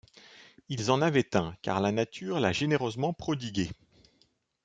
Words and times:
Ils 0.67 0.89
en 0.89 0.99
avaient 1.03 1.35
un, 1.35 1.55
car 1.61 1.79
la 1.79 1.91
nature 1.91 2.39
l’a 2.39 2.51
généreusement 2.53 3.13
prodigué 3.13 3.69